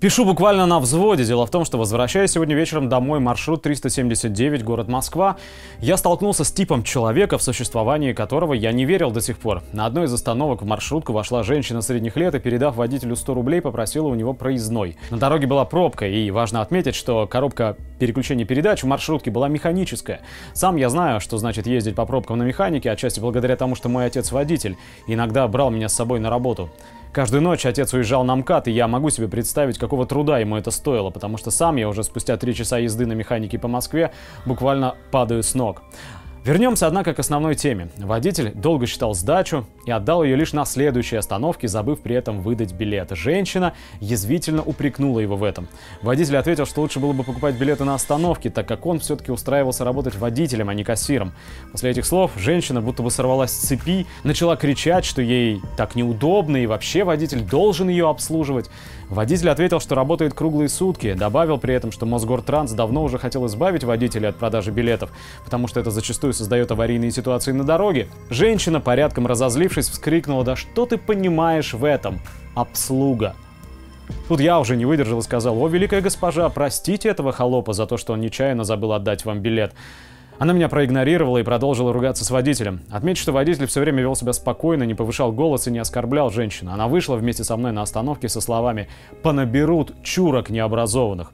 [0.00, 1.26] Пишу буквально на взводе.
[1.26, 5.36] Дело в том, что возвращаясь сегодня вечером домой, маршрут 379, город Москва,
[5.78, 9.62] я столкнулся с типом человека, в существовании которого я не верил до сих пор.
[9.74, 13.60] На одной из остановок в маршрутку вошла женщина средних лет и, передав водителю 100 рублей,
[13.60, 14.96] попросила у него проездной.
[15.10, 20.22] На дороге была пробка, и важно отметить, что коробка переключения передач в маршрутке была механическая.
[20.54, 24.06] Сам я знаю, что значит ездить по пробкам на механике, отчасти благодаря тому, что мой
[24.06, 26.70] отец водитель, иногда брал меня с собой на работу.
[27.12, 30.70] Каждую ночь отец уезжал на МКАД, и я могу себе представить, какого труда ему это
[30.70, 34.12] стоило, потому что сам я уже спустя три часа езды на механике по Москве
[34.46, 35.82] буквально падаю с ног.
[36.44, 37.90] Вернемся, однако, к основной теме.
[37.98, 42.72] Водитель долго считал сдачу и отдал ее лишь на следующей остановке, забыв при этом выдать
[42.72, 43.10] билет.
[43.12, 45.68] Женщина язвительно упрекнула его в этом.
[46.02, 49.84] Водитель ответил, что лучше было бы покупать билеты на остановке, так как он все-таки устраивался
[49.84, 51.32] работать водителем, а не кассиром.
[51.72, 56.58] После этих слов женщина будто бы сорвалась с цепи, начала кричать, что ей так неудобно
[56.58, 58.70] и вообще водитель должен ее обслуживать.
[59.08, 63.82] Водитель ответил, что работает круглые сутки, добавил при этом, что Мосгортранс давно уже хотел избавить
[63.82, 65.10] водителя от продажи билетов,
[65.44, 68.06] потому что это зачастую создает аварийные ситуации на дороге.
[68.30, 69.26] Женщина, порядком
[69.70, 72.20] разозлившись, вскрикнула, да что ты понимаешь в этом?
[72.54, 73.34] Обслуга.
[74.28, 77.96] Тут я уже не выдержал и сказал, о, великая госпожа, простите этого холопа за то,
[77.96, 79.72] что он нечаянно забыл отдать вам билет.
[80.38, 82.80] Она меня проигнорировала и продолжила ругаться с водителем.
[82.90, 86.72] Отметь, что водитель все время вел себя спокойно, не повышал голос и не оскорблял женщину.
[86.72, 88.88] Она вышла вместе со мной на остановке со словами
[89.22, 91.32] «понаберут чурок необразованных».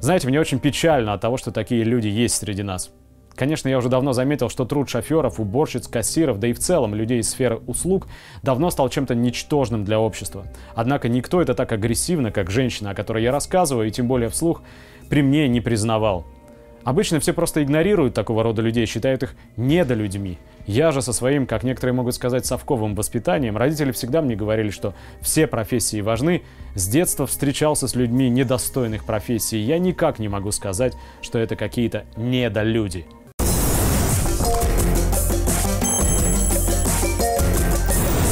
[0.00, 2.90] Знаете, мне очень печально от того, что такие люди есть среди нас.
[3.38, 7.20] Конечно, я уже давно заметил, что труд шоферов, уборщиц, кассиров, да и в целом людей
[7.20, 8.08] из сферы услуг
[8.42, 10.48] давно стал чем-то ничтожным для общества.
[10.74, 14.62] Однако никто это так агрессивно, как женщина, о которой я рассказываю, и тем более вслух,
[15.08, 16.26] при мне не признавал.
[16.82, 20.38] Обычно все просто игнорируют такого рода людей, считают их недолюдьми.
[20.66, 24.94] Я же со своим, как некоторые могут сказать, совковым воспитанием, родители всегда мне говорили, что
[25.20, 26.42] все профессии важны.
[26.74, 29.60] С детства встречался с людьми недостойных профессий.
[29.60, 33.06] Я никак не могу сказать, что это какие-то недолюди.